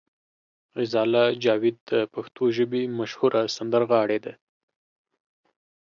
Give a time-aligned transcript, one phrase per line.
[0.77, 4.33] غزاله جاوید د پښتو ژبې مشهوره سندرغاړې ده.